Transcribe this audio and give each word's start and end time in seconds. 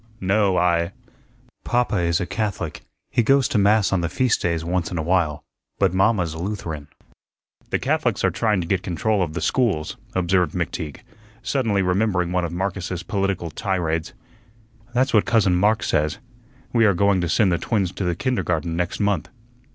No, 0.19 0.57
I" 0.57 0.93
"Papa 1.63 1.97
is 1.99 2.19
a 2.19 2.25
Catholic. 2.25 2.81
He 3.11 3.21
goes 3.21 3.47
to 3.49 3.59
Mass 3.59 3.93
on 3.93 4.01
the 4.01 4.09
feast 4.09 4.41
days 4.41 4.65
once 4.65 4.89
in 4.89 4.97
a 4.97 5.03
while. 5.03 5.43
But 5.77 5.93
mamma's 5.93 6.33
Lutheran." 6.33 6.87
"The 7.69 7.77
Catholics 7.77 8.23
are 8.23 8.31
trying 8.31 8.61
to 8.61 8.67
get 8.67 8.81
control 8.81 9.21
of 9.21 9.33
the 9.33 9.41
schools," 9.41 9.97
observed 10.15 10.55
McTeague, 10.55 11.01
suddenly 11.43 11.83
remembering 11.83 12.31
one 12.31 12.43
of 12.45 12.51
Marcus's 12.51 13.03
political 13.03 13.51
tirades. 13.51 14.13
"That's 14.91 15.13
what 15.13 15.25
cousin 15.25 15.53
Mark 15.55 15.83
says. 15.83 16.17
We 16.73 16.87
are 16.87 16.95
going 16.95 17.21
to 17.21 17.29
send 17.29 17.51
the 17.51 17.59
twins 17.59 17.91
to 17.91 18.03
the 18.03 18.15
kindergarten 18.15 18.75
next 18.75 18.99
month." 18.99 19.29